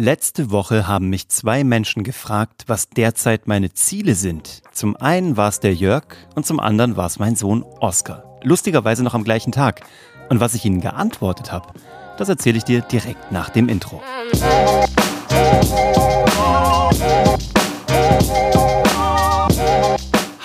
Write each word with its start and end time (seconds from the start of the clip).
Letzte 0.00 0.52
Woche 0.52 0.86
haben 0.86 1.08
mich 1.08 1.28
zwei 1.28 1.64
Menschen 1.64 2.04
gefragt, 2.04 2.62
was 2.68 2.88
derzeit 2.88 3.48
meine 3.48 3.72
Ziele 3.72 4.14
sind. 4.14 4.62
Zum 4.70 4.94
einen 4.94 5.36
war 5.36 5.48
es 5.48 5.58
der 5.58 5.74
Jörg 5.74 6.04
und 6.36 6.46
zum 6.46 6.60
anderen 6.60 6.96
war 6.96 7.06
es 7.06 7.18
mein 7.18 7.34
Sohn 7.34 7.64
Oskar. 7.80 8.38
Lustigerweise 8.44 9.02
noch 9.02 9.14
am 9.14 9.24
gleichen 9.24 9.50
Tag. 9.50 9.80
Und 10.28 10.38
was 10.38 10.54
ich 10.54 10.64
ihnen 10.64 10.80
geantwortet 10.80 11.50
habe, 11.50 11.72
das 12.16 12.28
erzähle 12.28 12.58
ich 12.58 12.64
dir 12.64 12.82
direkt 12.82 13.32
nach 13.32 13.48
dem 13.48 13.68
Intro. 13.68 14.00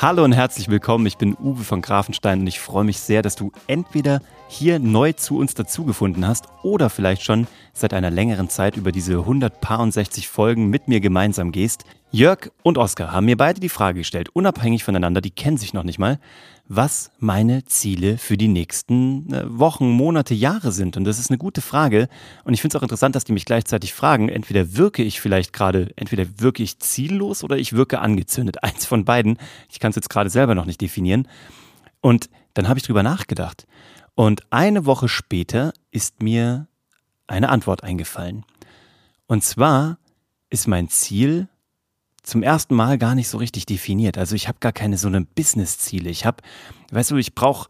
Hallo 0.04 0.26
und 0.26 0.34
herzlich 0.34 0.68
willkommen. 0.68 1.06
Ich 1.06 1.18
bin 1.18 1.34
Uwe 1.42 1.64
von 1.64 1.82
Grafenstein 1.82 2.42
und 2.42 2.48
ich 2.48 2.60
freue 2.60 2.84
mich 2.84 3.00
sehr, 3.00 3.22
dass 3.22 3.38
du 3.38 3.54
entweder 3.68 4.22
hier 4.50 4.78
neu 4.78 5.14
zu 5.14 5.38
uns 5.38 5.54
dazugefunden 5.54 6.28
hast 6.28 6.50
oder 6.62 6.90
vielleicht 6.90 7.24
schon 7.24 7.48
seit 7.72 7.94
einer 7.94 8.12
längeren 8.12 8.50
Zeit 8.50 8.76
über 8.76 8.92
diese 8.92 9.20
160 9.20 10.28
Folgen 10.28 10.70
mit 10.70 10.90
mir 10.90 11.00
gemeinsam 11.00 11.54
gehst. 11.54 11.86
Jörg 12.14 12.52
und 12.62 12.78
Oskar 12.78 13.12
haben 13.12 13.26
mir 13.26 13.36
beide 13.36 13.60
die 13.60 13.70
Frage 13.70 14.00
gestellt, 14.00 14.30
unabhängig 14.34 14.84
voneinander, 14.84 15.20
die 15.20 15.32
kennen 15.32 15.58
sich 15.58 15.74
noch 15.74 15.84
nicht 15.84 16.00
mal 16.00 16.20
was 16.68 17.12
meine 17.20 17.66
Ziele 17.66 18.18
für 18.18 18.38
die 18.38 18.48
nächsten 18.48 19.32
äh, 19.34 19.44
Wochen, 19.48 19.90
Monate, 19.90 20.34
Jahre 20.34 20.72
sind. 20.72 20.96
Und 20.96 21.04
das 21.04 21.20
ist 21.20 21.30
eine 21.30 21.38
gute 21.38 21.62
Frage. 21.62 22.08
Und 22.46 22.54
ich 22.54 22.62
finde 22.62 22.76
es 22.76 22.80
auch 22.80 22.84
interessant, 22.84 23.16
dass 23.16 23.26
die 23.26 23.34
mich 23.34 23.46
gleichzeitig 23.46 23.94
fragen, 23.94 24.30
entweder 24.30 24.76
wirke 24.76 25.04
ich 25.04 25.20
vielleicht 25.20 25.52
gerade, 25.52 25.92
entweder 25.98 26.26
wirke 26.38 26.64
ich 26.64 26.80
ziellos 26.80 27.44
oder 27.44 27.58
ich 27.58 27.74
wirke 27.74 28.00
angezündet. 28.00 28.64
Eins 28.64 28.86
von 28.86 29.06
beiden. 29.06 29.38
Ich 29.70 29.80
kann 29.80 29.90
es 29.90 29.96
jetzt 29.96 30.10
gerade 30.10 30.30
selber 30.30 30.56
noch 30.56 30.66
nicht 30.66 30.82
definieren. 30.82 31.28
Und 32.02 32.30
dann 32.54 32.68
habe 32.68 32.80
ich 32.80 32.86
drüber 32.86 33.04
nachgedacht. 33.04 33.68
Und 34.16 34.44
eine 34.52 34.86
Woche 34.86 35.10
später 35.10 35.74
ist 35.92 36.22
mir 36.22 36.68
eine 37.28 37.50
Antwort 37.50 37.84
eingefallen. 37.84 38.46
Und 39.28 39.44
zwar 39.44 39.98
ist 40.50 40.68
mein 40.68 40.88
Ziel, 40.88 41.48
zum 42.24 42.42
ersten 42.42 42.76
Mal 42.76 42.98
gar 42.98 43.16
nicht 43.16 43.28
so 43.28 43.38
richtig 43.38 43.66
definiert. 43.66 44.18
Also 44.18 44.36
ich 44.36 44.48
habe 44.48 44.58
gar 44.60 44.72
keine 44.72 44.98
so 44.98 45.08
eine 45.08 45.22
Business-Ziele. 45.22 46.10
Ich 46.10 46.26
habe, 46.26 46.38
weißt 46.92 47.12
du, 47.12 47.18
ich 47.18 47.36
brauche 47.36 47.70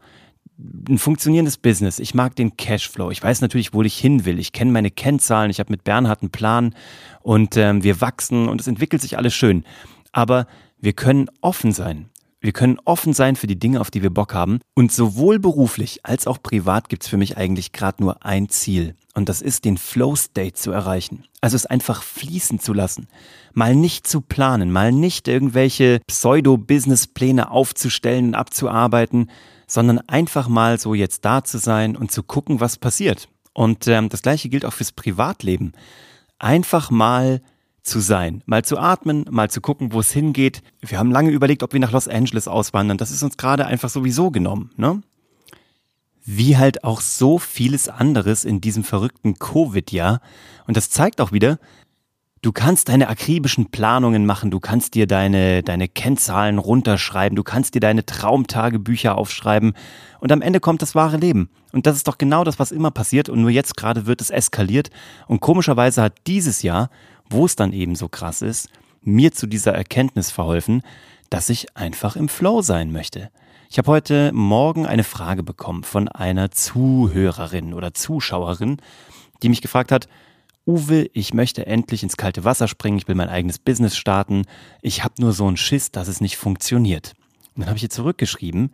ein 0.88 0.98
funktionierendes 0.98 1.58
Business. 1.58 1.98
Ich 1.98 2.14
mag 2.14 2.36
den 2.36 2.56
Cashflow. 2.56 3.10
Ich 3.10 3.22
weiß 3.22 3.40
natürlich, 3.40 3.74
wo 3.74 3.82
ich 3.82 3.96
hin 3.96 4.24
will. 4.24 4.38
Ich 4.38 4.52
kenne 4.52 4.70
meine 4.70 4.90
Kennzahlen. 4.90 5.50
Ich 5.50 5.58
habe 5.58 5.72
mit 5.72 5.84
Bernhard 5.84 6.22
einen 6.22 6.30
Plan 6.30 6.74
und 7.22 7.56
ähm, 7.56 7.82
wir 7.82 8.00
wachsen 8.00 8.48
und 8.48 8.60
es 8.60 8.68
entwickelt 8.68 9.02
sich 9.02 9.18
alles 9.18 9.34
schön. 9.34 9.64
Aber 10.12 10.46
wir 10.78 10.92
können 10.92 11.28
offen 11.40 11.72
sein. 11.72 12.10
Wir 12.40 12.52
können 12.52 12.78
offen 12.84 13.14
sein 13.14 13.36
für 13.36 13.46
die 13.46 13.58
Dinge, 13.58 13.80
auf 13.80 13.90
die 13.90 14.02
wir 14.02 14.10
Bock 14.10 14.34
haben. 14.34 14.60
Und 14.74 14.92
sowohl 14.92 15.38
beruflich 15.38 16.04
als 16.04 16.26
auch 16.26 16.42
privat 16.42 16.88
gibt's 16.88 17.08
für 17.08 17.16
mich 17.16 17.36
eigentlich 17.36 17.72
gerade 17.72 18.02
nur 18.02 18.24
ein 18.24 18.48
Ziel. 18.48 18.94
Und 19.14 19.28
das 19.28 19.40
ist, 19.40 19.64
den 19.64 19.78
Flow 19.78 20.16
State 20.16 20.54
zu 20.54 20.72
erreichen. 20.72 21.24
Also 21.40 21.54
es 21.54 21.66
einfach 21.66 22.02
fließen 22.02 22.58
zu 22.58 22.72
lassen. 22.72 23.06
Mal 23.52 23.76
nicht 23.76 24.08
zu 24.08 24.20
planen, 24.20 24.72
mal 24.72 24.90
nicht 24.90 25.28
irgendwelche 25.28 26.00
Pseudo-Business-Pläne 26.08 27.50
aufzustellen 27.50 28.28
und 28.28 28.34
abzuarbeiten, 28.34 29.30
sondern 29.68 30.00
einfach 30.08 30.48
mal 30.48 30.80
so 30.80 30.94
jetzt 30.94 31.24
da 31.24 31.44
zu 31.44 31.58
sein 31.58 31.96
und 31.96 32.10
zu 32.10 32.24
gucken, 32.24 32.60
was 32.60 32.76
passiert. 32.76 33.28
Und 33.52 33.86
ähm, 33.86 34.08
das 34.08 34.22
gleiche 34.22 34.48
gilt 34.48 34.64
auch 34.64 34.72
fürs 34.72 34.92
Privatleben. 34.92 35.72
Einfach 36.40 36.90
mal 36.90 37.40
zu 37.84 38.00
sein, 38.00 38.42
mal 38.46 38.64
zu 38.64 38.78
atmen, 38.78 39.26
mal 39.30 39.50
zu 39.50 39.60
gucken, 39.60 39.92
wo 39.92 40.00
es 40.00 40.10
hingeht. 40.10 40.62
Wir 40.80 40.98
haben 40.98 41.12
lange 41.12 41.30
überlegt, 41.30 41.62
ob 41.62 41.72
wir 41.72 41.80
nach 41.80 41.92
Los 41.92 42.08
Angeles 42.08 42.48
auswandern. 42.48 42.98
Das 42.98 43.10
ist 43.10 43.22
uns 43.22 43.36
gerade 43.36 43.66
einfach 43.66 43.90
sowieso 43.90 44.30
genommen, 44.30 44.70
ne? 44.76 45.02
Wie 46.24 46.56
halt 46.56 46.84
auch 46.84 47.00
so 47.00 47.38
vieles 47.38 47.88
anderes 47.88 48.44
in 48.44 48.60
diesem 48.60 48.82
verrückten 48.84 49.38
Covid-Jahr. 49.38 50.20
Und 50.66 50.76
das 50.76 50.90
zeigt 50.90 51.20
auch 51.20 51.32
wieder, 51.32 51.58
Du 52.42 52.52
kannst 52.52 52.90
deine 52.90 53.08
akribischen 53.08 53.70
Planungen 53.70 54.26
machen, 54.26 54.50
du 54.50 54.60
kannst 54.60 54.92
dir 54.92 55.06
deine, 55.06 55.62
deine 55.62 55.88
Kennzahlen 55.88 56.58
runterschreiben, 56.58 57.36
du 57.36 57.42
kannst 57.42 57.74
dir 57.74 57.80
deine 57.80 58.04
Traumtagebücher 58.04 59.16
aufschreiben 59.16 59.72
und 60.20 60.30
am 60.30 60.42
Ende 60.42 60.60
kommt 60.60 60.82
das 60.82 60.94
wahre 60.94 61.16
Leben. 61.16 61.48
Und 61.72 61.86
das 61.86 61.96
ist 61.96 62.06
doch 62.06 62.18
genau 62.18 62.44
das, 62.44 62.58
was 62.58 62.70
immer 62.70 62.90
passiert 62.90 63.30
und 63.30 63.40
nur 63.40 63.48
jetzt 63.48 63.78
gerade 63.78 64.04
wird 64.04 64.20
es 64.20 64.28
eskaliert 64.28 64.90
und 65.26 65.40
komischerweise 65.40 66.02
hat 66.02 66.12
dieses 66.26 66.60
Jahr 66.60 66.90
wo 67.28 67.46
es 67.46 67.56
dann 67.56 67.72
eben 67.72 67.96
so 67.96 68.08
krass 68.08 68.42
ist, 68.42 68.68
mir 69.02 69.32
zu 69.32 69.46
dieser 69.46 69.74
Erkenntnis 69.74 70.30
verholfen, 70.30 70.82
dass 71.30 71.50
ich 71.50 71.76
einfach 71.76 72.16
im 72.16 72.28
Flow 72.28 72.62
sein 72.62 72.92
möchte. 72.92 73.30
Ich 73.74 73.78
habe 73.78 73.90
heute 73.90 74.30
Morgen 74.32 74.86
eine 74.86 75.02
Frage 75.02 75.42
bekommen 75.42 75.82
von 75.82 76.06
einer 76.06 76.52
Zuhörerin 76.52 77.74
oder 77.74 77.92
Zuschauerin, 77.92 78.76
die 79.42 79.48
mich 79.48 79.62
gefragt 79.62 79.90
hat, 79.90 80.06
Uwe, 80.64 81.10
ich 81.12 81.34
möchte 81.34 81.66
endlich 81.66 82.04
ins 82.04 82.16
kalte 82.16 82.44
Wasser 82.44 82.68
springen, 82.68 82.98
ich 82.98 83.08
will 83.08 83.16
mein 83.16 83.28
eigenes 83.28 83.58
Business 83.58 83.96
starten, 83.96 84.44
ich 84.80 85.02
habe 85.02 85.14
nur 85.18 85.32
so 85.32 85.48
einen 85.48 85.56
Schiss, 85.56 85.90
dass 85.90 86.06
es 86.06 86.20
nicht 86.20 86.36
funktioniert. 86.36 87.14
Und 87.56 87.62
dann 87.62 87.66
habe 87.66 87.76
ich 87.76 87.82
ihr 87.82 87.90
zurückgeschrieben, 87.90 88.72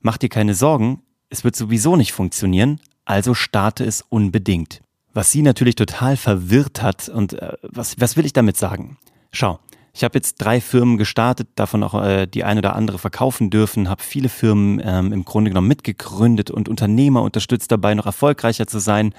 mach 0.00 0.16
dir 0.16 0.28
keine 0.28 0.54
Sorgen, 0.54 1.02
es 1.28 1.42
wird 1.42 1.56
sowieso 1.56 1.96
nicht 1.96 2.12
funktionieren, 2.12 2.78
also 3.04 3.34
starte 3.34 3.84
es 3.84 4.00
unbedingt. 4.00 4.80
Was 5.12 5.32
sie 5.32 5.42
natürlich 5.42 5.74
total 5.74 6.16
verwirrt 6.16 6.82
hat. 6.82 7.08
Und 7.08 7.32
äh, 7.32 7.54
was, 7.62 7.98
was 7.98 8.16
will 8.16 8.24
ich 8.24 8.32
damit 8.32 8.56
sagen? 8.56 8.96
Schau, 9.32 9.58
ich 9.96 10.04
habe 10.04 10.18
jetzt 10.18 10.36
drei 10.36 10.60
Firmen 10.60 10.98
gestartet, 10.98 11.48
davon 11.54 11.82
auch 11.82 11.94
äh, 11.94 12.26
die 12.26 12.44
eine 12.44 12.60
oder 12.60 12.76
andere 12.76 12.98
verkaufen 12.98 13.48
dürfen, 13.48 13.88
habe 13.88 14.02
viele 14.02 14.28
Firmen 14.28 14.78
ähm, 14.84 15.10
im 15.10 15.24
Grunde 15.24 15.50
genommen 15.50 15.68
mitgegründet 15.68 16.50
und 16.50 16.68
Unternehmer 16.68 17.22
unterstützt 17.22 17.72
dabei, 17.72 17.94
noch 17.94 18.04
erfolgreicher 18.04 18.66
zu 18.66 18.78
sein. 18.78 19.14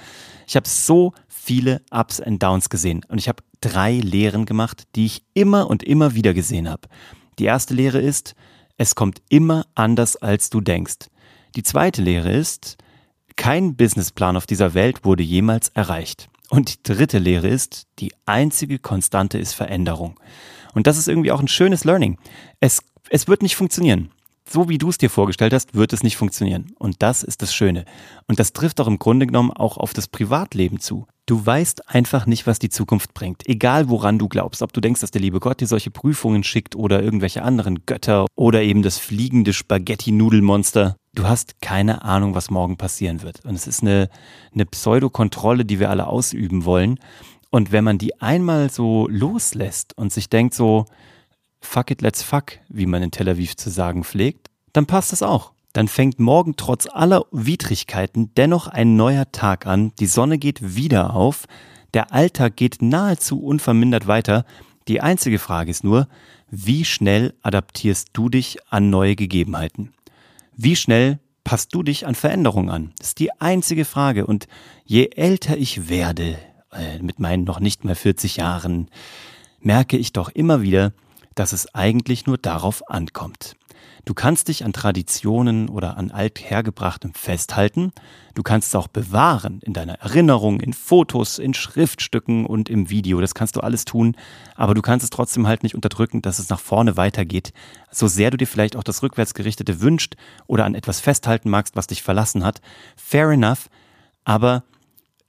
Ich 0.46 0.54
habe 0.54 0.68
so 0.68 1.14
viele 1.26 1.82
Ups 1.90 2.20
and 2.20 2.40
Downs 2.40 2.70
gesehen 2.70 3.04
und 3.08 3.18
ich 3.18 3.28
habe 3.28 3.42
drei 3.60 3.94
Lehren 3.94 4.46
gemacht, 4.46 4.84
die 4.94 5.06
ich 5.06 5.24
immer 5.34 5.68
und 5.68 5.82
immer 5.82 6.14
wieder 6.14 6.32
gesehen 6.32 6.70
habe. 6.70 6.82
Die 7.40 7.46
erste 7.46 7.74
Lehre 7.74 7.98
ist, 7.98 8.36
es 8.76 8.94
kommt 8.94 9.20
immer 9.28 9.66
anders, 9.74 10.14
als 10.14 10.48
du 10.48 10.60
denkst. 10.60 11.08
Die 11.56 11.64
zweite 11.64 12.02
Lehre 12.02 12.30
ist, 12.30 12.76
kein 13.34 13.74
Businessplan 13.74 14.36
auf 14.36 14.46
dieser 14.46 14.74
Welt 14.74 15.04
wurde 15.04 15.24
jemals 15.24 15.70
erreicht. 15.70 16.28
Und 16.50 16.74
die 16.74 16.94
dritte 16.94 17.18
Lehre 17.18 17.48
ist, 17.48 17.86
die 17.98 18.12
einzige 18.26 18.78
Konstante 18.78 19.38
ist 19.38 19.52
Veränderung. 19.52 20.18
Und 20.74 20.86
das 20.86 20.96
ist 20.96 21.08
irgendwie 21.08 21.32
auch 21.32 21.40
ein 21.40 21.48
schönes 21.48 21.84
Learning. 21.84 22.18
Es, 22.60 22.82
es 23.10 23.28
wird 23.28 23.42
nicht 23.42 23.56
funktionieren. 23.56 24.10
So 24.48 24.68
wie 24.68 24.78
du 24.78 24.88
es 24.88 24.96
dir 24.96 25.10
vorgestellt 25.10 25.52
hast, 25.52 25.74
wird 25.74 25.92
es 25.92 26.02
nicht 26.02 26.16
funktionieren. 26.16 26.72
Und 26.78 27.02
das 27.02 27.22
ist 27.22 27.42
das 27.42 27.54
Schöne. 27.54 27.84
Und 28.26 28.38
das 28.38 28.54
trifft 28.54 28.80
auch 28.80 28.86
im 28.86 28.98
Grunde 28.98 29.26
genommen 29.26 29.52
auch 29.52 29.76
auf 29.76 29.92
das 29.92 30.08
Privatleben 30.08 30.80
zu. 30.80 31.06
Du 31.28 31.44
weißt 31.44 31.90
einfach 31.90 32.24
nicht, 32.24 32.46
was 32.46 32.58
die 32.58 32.70
Zukunft 32.70 33.12
bringt. 33.12 33.46
Egal 33.46 33.90
woran 33.90 34.18
du 34.18 34.28
glaubst. 34.28 34.62
Ob 34.62 34.72
du 34.72 34.80
denkst, 34.80 35.02
dass 35.02 35.10
der 35.10 35.20
liebe 35.20 35.40
Gott 35.40 35.60
dir 35.60 35.66
solche 35.66 35.90
Prüfungen 35.90 36.42
schickt 36.42 36.74
oder 36.74 37.02
irgendwelche 37.02 37.42
anderen 37.42 37.84
Götter 37.84 38.24
oder 38.34 38.62
eben 38.62 38.82
das 38.82 38.96
fliegende 38.96 39.52
Spaghetti-Nudelmonster. 39.52 40.96
Du 41.12 41.24
hast 41.24 41.60
keine 41.60 42.00
Ahnung, 42.00 42.34
was 42.34 42.48
morgen 42.50 42.78
passieren 42.78 43.20
wird. 43.20 43.44
Und 43.44 43.54
es 43.54 43.66
ist 43.66 43.82
eine, 43.82 44.08
eine 44.54 44.64
Pseudokontrolle, 44.64 45.66
die 45.66 45.78
wir 45.78 45.90
alle 45.90 46.06
ausüben 46.06 46.64
wollen. 46.64 46.98
Und 47.50 47.72
wenn 47.72 47.84
man 47.84 47.98
die 47.98 48.22
einmal 48.22 48.70
so 48.70 49.06
loslässt 49.06 49.98
und 49.98 50.10
sich 50.10 50.30
denkt 50.30 50.54
so, 50.54 50.86
fuck 51.60 51.90
it, 51.90 52.00
let's 52.00 52.22
fuck, 52.22 52.52
wie 52.70 52.86
man 52.86 53.02
in 53.02 53.10
Tel 53.10 53.28
Aviv 53.28 53.54
zu 53.54 53.68
sagen 53.68 54.02
pflegt, 54.02 54.48
dann 54.72 54.86
passt 54.86 55.12
das 55.12 55.22
auch 55.22 55.52
dann 55.78 55.86
fängt 55.86 56.18
morgen 56.18 56.56
trotz 56.56 56.88
aller 56.92 57.24
Widrigkeiten 57.30 58.34
dennoch 58.34 58.66
ein 58.66 58.96
neuer 58.96 59.30
Tag 59.30 59.64
an, 59.64 59.92
die 60.00 60.06
Sonne 60.06 60.36
geht 60.36 60.74
wieder 60.74 61.14
auf, 61.14 61.46
der 61.94 62.12
Alltag 62.12 62.56
geht 62.56 62.82
nahezu 62.82 63.40
unvermindert 63.40 64.08
weiter. 64.08 64.44
Die 64.88 65.00
einzige 65.00 65.38
Frage 65.38 65.70
ist 65.70 65.84
nur, 65.84 66.08
wie 66.50 66.84
schnell 66.84 67.32
adaptierst 67.42 68.08
du 68.12 68.28
dich 68.28 68.58
an 68.68 68.90
neue 68.90 69.14
Gegebenheiten? 69.14 69.92
Wie 70.56 70.74
schnell 70.74 71.20
passt 71.44 71.72
du 71.72 71.84
dich 71.84 72.08
an 72.08 72.16
Veränderungen 72.16 72.70
an? 72.70 72.92
Das 72.98 73.10
ist 73.10 73.20
die 73.20 73.30
einzige 73.40 73.84
Frage. 73.84 74.26
Und 74.26 74.48
je 74.84 75.10
älter 75.14 75.56
ich 75.56 75.88
werde, 75.88 76.38
äh, 76.72 76.98
mit 77.00 77.20
meinen 77.20 77.44
noch 77.44 77.60
nicht 77.60 77.84
mal 77.84 77.94
40 77.94 78.38
Jahren, 78.38 78.88
merke 79.60 79.96
ich 79.96 80.12
doch 80.12 80.30
immer 80.30 80.60
wieder, 80.60 80.92
dass 81.36 81.52
es 81.52 81.72
eigentlich 81.72 82.26
nur 82.26 82.36
darauf 82.36 82.90
ankommt. 82.90 83.54
Du 84.04 84.14
kannst 84.14 84.48
dich 84.48 84.64
an 84.64 84.72
Traditionen 84.72 85.68
oder 85.68 85.96
an 85.96 86.10
althergebrachtem 86.10 87.12
festhalten. 87.14 87.92
Du 88.34 88.42
kannst 88.42 88.68
es 88.68 88.74
auch 88.74 88.88
bewahren 88.88 89.60
in 89.62 89.74
deiner 89.74 89.94
Erinnerung, 89.94 90.60
in 90.60 90.72
Fotos, 90.72 91.38
in 91.38 91.54
Schriftstücken 91.54 92.46
und 92.46 92.68
im 92.68 92.88
Video. 92.90 93.20
Das 93.20 93.34
kannst 93.34 93.56
du 93.56 93.60
alles 93.60 93.84
tun. 93.84 94.16
Aber 94.54 94.74
du 94.74 94.82
kannst 94.82 95.04
es 95.04 95.10
trotzdem 95.10 95.46
halt 95.46 95.62
nicht 95.62 95.74
unterdrücken, 95.74 96.22
dass 96.22 96.38
es 96.38 96.48
nach 96.48 96.60
vorne 96.60 96.96
weitergeht. 96.96 97.52
So 97.90 98.06
sehr 98.08 98.30
du 98.30 98.36
dir 98.36 98.46
vielleicht 98.46 98.76
auch 98.76 98.84
das 98.84 99.02
Rückwärtsgerichtete 99.02 99.80
wünscht 99.80 100.14
oder 100.46 100.64
an 100.64 100.74
etwas 100.74 101.00
festhalten 101.00 101.50
magst, 101.50 101.76
was 101.76 101.86
dich 101.86 102.02
verlassen 102.02 102.44
hat. 102.44 102.60
Fair 102.96 103.30
enough. 103.30 103.68
Aber 104.24 104.64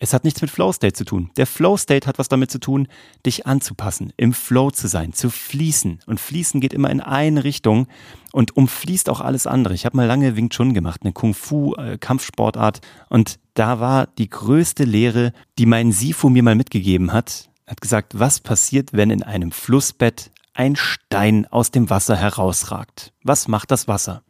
es 0.02 0.14
hat 0.14 0.24
nichts 0.24 0.42
mit 0.42 0.50
Flow 0.50 0.72
State 0.72 0.94
zu 0.94 1.04
tun. 1.04 1.30
Der 1.36 1.46
Flow 1.46 1.76
State 1.76 2.08
hat 2.08 2.18
was 2.18 2.30
damit 2.30 2.50
zu 2.50 2.60
tun, 2.60 2.88
dich 3.26 3.46
anzupassen, 3.46 4.14
im 4.16 4.34
Flow 4.34 4.72
zu 4.72 4.88
sein, 4.88 5.12
zu 5.12 5.30
fließen. 5.30 6.00
Und 6.06 6.22
fließen 6.22 6.62
geht 6.62 6.74
immer 6.74 6.90
in 6.90 7.02
eine 7.02 7.44
Richtung 7.44 7.88
und 8.32 8.56
umfließt 8.56 9.10
auch 9.10 9.20
alles 9.20 9.46
andere. 9.46 9.74
Ich 9.74 9.86
habe 9.86 9.98
mal 9.98 10.08
lange 10.08 10.38
Wing 10.38 10.50
Chun 10.50 10.74
gemacht, 10.74 11.02
eine 11.04 11.12
Kung 11.12 11.34
Fu 11.34 11.76
äh, 11.76 11.98
Kampfsportart 11.98 12.80
und 13.10 13.40
da 13.56 13.82
war 13.82 14.08
die 14.08 14.30
größte 14.30 14.86
Lehre, 14.86 15.34
die 15.58 15.66
mein 15.66 15.92
Sifu 15.92 16.30
mir 16.30 16.44
mal 16.44 16.56
mitgegeben 16.56 17.12
hat, 17.12 17.50
hat 17.68 17.82
gesagt, 17.82 18.18
was 18.18 18.40
passiert, 18.40 18.94
wenn 18.94 19.10
in 19.10 19.22
einem 19.22 19.52
Flussbett 19.52 20.32
ein 20.54 20.78
Stein 20.78 21.46
aus 21.46 21.72
dem 21.72 21.90
Wasser 21.90 22.16
herausragt? 22.16 23.12
Was 23.24 23.50
macht 23.50 23.72
das 23.72 23.90
Wasser? 23.90 24.24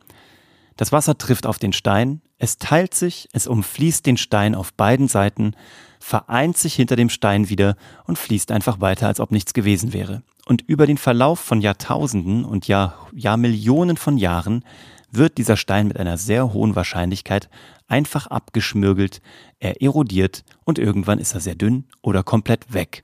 Das 0.78 0.92
Wasser 0.92 1.18
trifft 1.18 1.46
auf 1.46 1.60
den 1.60 1.74
Stein, 1.74 2.22
es 2.40 2.58
teilt 2.58 2.96
sich, 2.96 3.28
es 3.34 3.48
umfließt 3.48 4.06
den 4.06 4.18
Stein 4.18 4.56
auf 4.56 4.74
beiden 4.74 5.10
Seiten, 5.10 5.54
vereint 6.00 6.58
sich 6.58 6.74
hinter 6.74 6.96
dem 6.96 7.10
Stein 7.10 7.50
wieder 7.50 7.76
und 8.06 8.18
fließt 8.18 8.52
einfach 8.52 8.80
weiter, 8.80 9.08
als 9.08 9.20
ob 9.20 9.32
nichts 9.32 9.54
gewesen 9.54 9.94
wäre. 9.94 10.24
Und 10.46 10.62
über 10.62 10.88
den 10.88 10.98
Verlauf 10.98 11.40
von 11.40 11.62
Jahrtausenden 11.62 12.46
und 12.46 12.68
Jahr, 12.68 13.08
Jahrmillionen 13.14 13.98
von 13.98 14.18
Jahren 14.18 14.64
wird 15.12 15.38
dieser 15.38 15.58
Stein 15.58 15.88
mit 15.88 16.00
einer 16.00 16.18
sehr 16.18 16.54
hohen 16.54 16.76
Wahrscheinlichkeit 16.76 17.50
einfach 17.90 18.28
abgeschmürgelt, 18.28 19.22
er 19.60 19.82
erodiert 19.82 20.44
und 20.64 20.80
irgendwann 20.80 21.20
ist 21.20 21.34
er 21.34 21.42
sehr 21.42 21.56
dünn 21.56 21.86
oder 22.02 22.24
komplett 22.24 22.74
weg. 22.74 23.04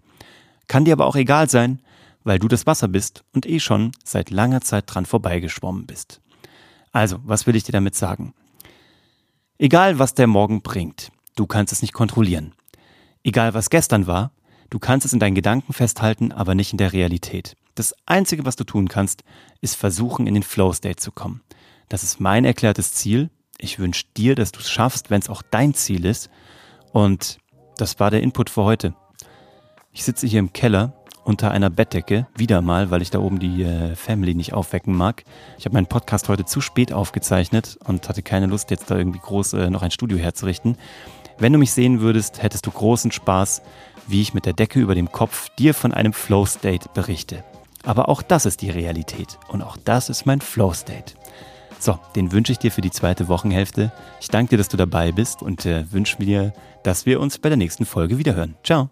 Kann 0.68 0.86
dir 0.86 0.94
aber 0.94 1.08
auch 1.08 1.16
egal 1.16 1.50
sein, 1.50 1.82
weil 2.24 2.40
du 2.40 2.48
das 2.48 2.66
Wasser 2.66 2.88
bist 2.88 3.24
und 3.34 3.46
eh 3.46 3.60
schon 3.60 3.92
seit 4.04 4.30
langer 4.30 4.62
Zeit 4.62 4.86
dran 4.88 5.06
vorbeigeschwommen 5.06 5.86
bist. 5.86 6.22
Also, 6.92 7.20
was 7.24 7.46
will 7.46 7.56
ich 7.56 7.64
dir 7.64 7.74
damit 7.74 7.96
sagen? 7.96 8.34
Egal, 9.58 10.00
was 10.00 10.14
der 10.14 10.28
Morgen 10.28 10.62
bringt, 10.62 11.14
du 11.38 11.48
kannst 11.48 11.72
es 11.72 11.82
nicht 11.82 11.94
kontrollieren. 11.94 12.54
Egal, 13.24 13.54
was 13.54 13.70
gestern 13.70 14.06
war, 14.06 14.34
du 14.70 14.80
kannst 14.80 15.06
es 15.06 15.14
in 15.14 15.22
deinen 15.22 15.34
Gedanken 15.34 15.72
festhalten, 15.72 16.34
aber 16.34 16.56
nicht 16.56 16.74
in 16.74 16.78
der 16.78 16.92
Realität. 16.92 17.56
Das 17.74 17.96
Einzige, 18.06 18.44
was 18.44 18.58
du 18.58 18.66
tun 18.66 18.90
kannst, 18.90 19.24
ist 19.62 19.78
versuchen, 19.78 20.28
in 20.28 20.34
den 20.34 20.44
Flow-State 20.44 20.98
zu 20.98 21.14
kommen. 21.14 21.42
Das 21.88 22.04
ist 22.04 22.20
mein 22.20 22.44
erklärtes 22.44 22.94
Ziel. 22.96 23.30
Ich 23.58 23.80
wünsche 23.80 24.04
dir, 24.18 24.36
dass 24.36 24.52
du 24.52 24.60
es 24.60 24.70
schaffst, 24.70 25.10
wenn 25.10 25.22
es 25.22 25.30
auch 25.30 25.42
dein 25.42 25.74
Ziel 25.74 26.04
ist. 26.04 26.30
Und 26.92 27.38
das 27.78 27.98
war 27.98 28.12
der 28.12 28.24
Input 28.24 28.50
für 28.50 28.64
heute. 28.64 28.94
Ich 29.94 30.04
sitze 30.04 30.28
hier 30.28 30.40
im 30.40 30.52
Keller 30.52 31.02
unter 31.26 31.52
einer 31.52 31.70
Bettdecke, 31.70 32.28
wieder 32.38 32.62
mal, 32.62 32.92
weil 32.92 33.02
ich 33.02 33.10
da 33.10 33.20
oben 33.20 33.40
die 33.40 33.64
äh, 33.64 33.96
Family 33.96 34.36
nicht 34.36 34.54
aufwecken 34.54 34.96
mag. 34.96 35.24
Ich 35.58 35.66
habe 35.66 35.74
meinen 35.74 35.88
Podcast 35.88 36.30
heute 36.30 36.46
zu 36.46 36.62
spät 36.62 36.94
aufgezeichnet 36.94 37.78
und 37.86 38.08
hatte 38.08 38.22
keine 38.22 38.46
Lust, 38.46 38.72
jetzt 38.72 38.90
da 38.90 38.98
irgendwie 38.98 39.20
groß 39.20 39.54
äh, 39.54 39.70
noch 39.70 39.82
ein 39.82 39.92
Studio 39.92 40.18
herzurichten. 40.18 40.78
Wenn 41.38 41.52
du 41.52 41.60
mich 41.60 41.72
sehen 41.72 42.00
würdest, 42.00 42.42
hättest 42.42 42.66
du 42.66 42.72
großen 42.72 43.12
Spaß, 43.12 43.62
wie 44.08 44.22
ich 44.22 44.34
mit 44.34 44.46
der 44.46 44.54
Decke 44.54 44.80
über 44.80 44.96
dem 44.96 45.12
Kopf 45.12 45.50
dir 45.58 45.74
von 45.74 45.94
einem 45.94 46.14
Flow 46.14 46.46
State 46.46 46.90
berichte. 46.94 47.44
Aber 47.84 48.08
auch 48.08 48.22
das 48.22 48.46
ist 48.46 48.62
die 48.62 48.70
Realität 48.70 49.38
und 49.50 49.62
auch 49.62 49.78
das 49.84 50.10
ist 50.10 50.26
mein 50.26 50.42
Flow 50.42 50.74
State. 50.74 51.14
So, 51.80 52.00
den 52.16 52.32
wünsche 52.32 52.52
ich 52.52 52.60
dir 52.60 52.72
für 52.72 52.82
die 52.82 52.92
zweite 52.92 53.28
Wochenhälfte. 53.28 53.92
Ich 54.22 54.30
danke 54.30 54.52
dir, 54.52 54.58
dass 54.58 54.70
du 54.70 54.78
dabei 54.78 55.12
bist 55.12 55.42
und 55.42 55.66
äh, 55.66 55.92
wünsche 55.92 56.18
mir, 56.20 56.54
dass 56.84 57.06
wir 57.06 57.20
uns 57.20 57.38
bei 57.40 57.50
der 57.50 57.58
nächsten 57.58 57.86
Folge 57.86 58.18
wiederhören. 58.18 58.56
Ciao. 58.64 58.90